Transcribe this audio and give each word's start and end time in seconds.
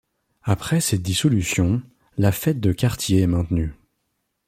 Après 0.41 0.81
cette 0.81 1.03
dissolution, 1.03 1.83
la 2.17 2.31
fête 2.31 2.59
de 2.59 2.71
quartier 2.73 3.21
est 3.21 3.27
maintenue. 3.27 3.75